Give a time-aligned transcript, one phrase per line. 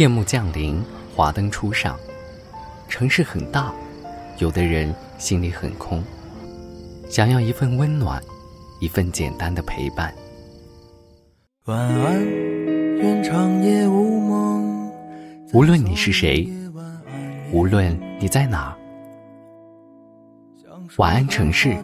[0.00, 0.82] 夜幕降临，
[1.14, 2.00] 华灯初上，
[2.88, 3.70] 城市很大，
[4.38, 6.02] 有的人心里很空，
[7.10, 8.18] 想要一份温暖，
[8.80, 10.10] 一份简单的陪伴。
[11.66, 12.26] 晚安，
[12.96, 14.90] 愿长夜无梦。
[15.52, 16.50] 无论你是谁，
[17.52, 18.74] 无论你在哪，
[20.96, 21.76] 晚安城市，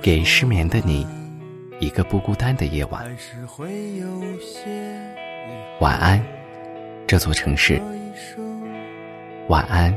[0.00, 1.06] 给失眠的你
[1.78, 3.04] 一个不孤单的夜晚。
[5.78, 6.37] 晚安。
[7.08, 7.80] 这座城市，
[9.48, 9.96] 晚安。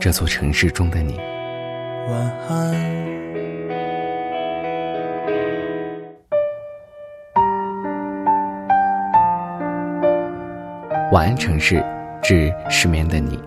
[0.00, 1.16] 这座城市中的你，
[2.08, 2.74] 晚安。
[11.12, 11.80] 晚安城市，
[12.20, 13.40] 致失眠的你。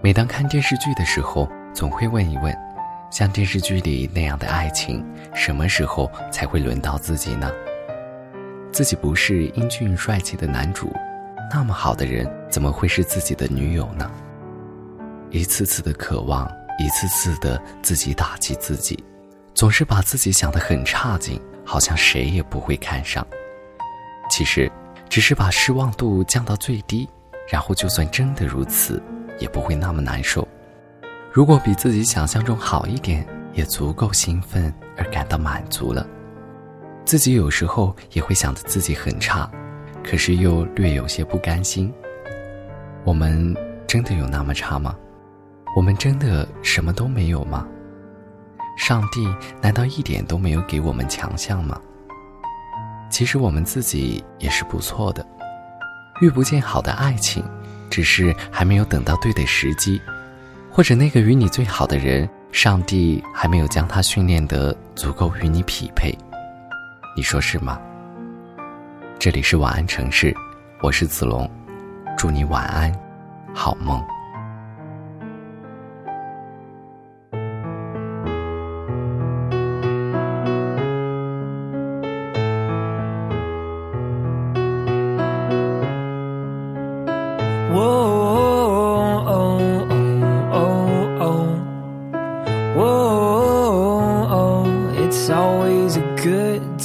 [0.00, 2.73] 每当看电视剧的时候，总会问一问。
[3.14, 7.48] 像电视剧里那样的爱情，什么时候才会轮到自己呢？
[8.72, 10.92] 自己不是英俊帅气的男主，
[11.48, 14.10] 那么好的人怎么会是自己的女友呢？
[15.30, 18.98] 一次次的渴望，一次次的自己打击自己，
[19.54, 23.24] 总是把自己想得很差劲，好像谁也不会看上。
[24.28, 24.68] 其实，
[25.08, 27.08] 只是把失望度降到最低，
[27.48, 29.00] 然后就算真的如此，
[29.38, 30.48] 也不会那么难受。
[31.34, 36.06] 如果比自己想象中好一点，也足够兴奋而感到满足了。
[37.04, 39.50] 自己有时候也会想着自己很差，
[40.04, 41.92] 可是又略有些不甘心。
[43.02, 43.52] 我们
[43.84, 44.94] 真的有那么差吗？
[45.74, 47.66] 我们真的什么都没有吗？
[48.78, 49.26] 上帝
[49.60, 51.80] 难道一点都没有给我们强项吗？
[53.10, 55.26] 其实我们自己也是不错的，
[56.20, 57.42] 遇不见好的爱情，
[57.90, 60.00] 只是还没有等到对的时机。
[60.74, 66.12] 或者那个与你最好的人，上帝还没有将他训练得足够与你匹配，
[67.16, 67.80] 你说是吗？
[69.16, 70.34] 这里是晚安城市，
[70.82, 71.48] 我是子龙，
[72.18, 72.92] 祝你晚安，
[73.54, 74.02] 好梦。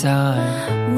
[0.01, 0.95] time.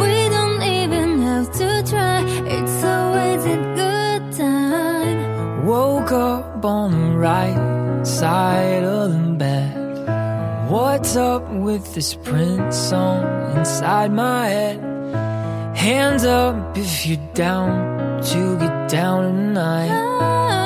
[0.00, 2.24] We don't even have to try.
[2.46, 5.64] It's always a good time.
[5.64, 10.70] Woke up on the right side of the bed.
[10.70, 13.24] What's up with this Prince song
[13.56, 14.80] inside my head?
[15.76, 19.90] Hands up if you're down to get down tonight.
[19.92, 20.65] Oh,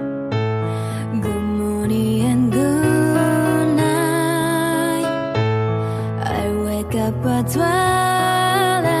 [7.43, 8.91] Twilight.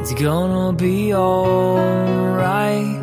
[0.00, 3.00] It's gonna be alright.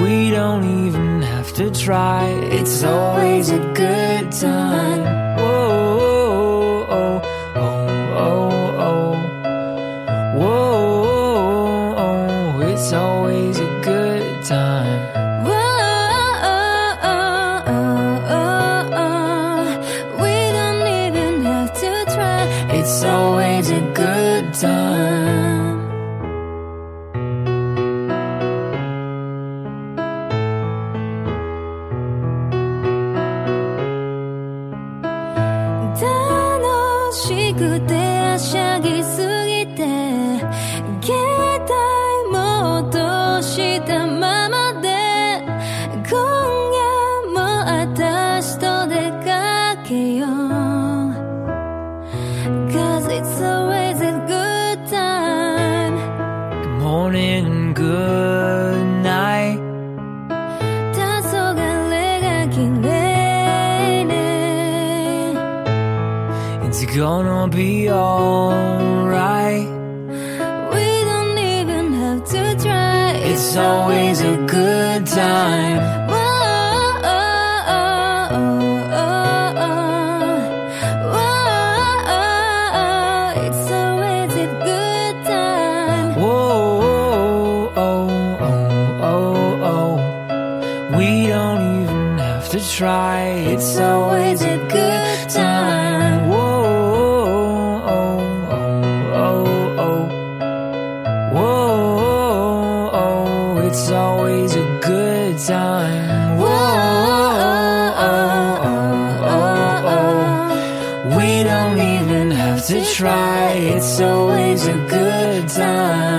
[0.00, 2.28] We don't even have to try.
[2.50, 5.23] It's always a good time.
[39.76, 40.13] day
[66.94, 69.68] gonna be alright.
[70.74, 73.12] We don't even have to try.
[73.14, 76.04] It's always a good time.
[83.44, 83.83] try.
[105.54, 106.38] Time.
[106.38, 106.46] Oh
[107.16, 111.16] oh oh, oh, oh, oh.
[111.16, 113.52] We don't even have to try.
[113.74, 116.13] It's always a good time.